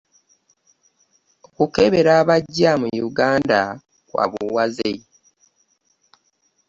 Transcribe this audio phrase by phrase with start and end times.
[1.47, 3.59] Okukebera abajja mu Uganda
[4.07, 4.91] kwa buwaze.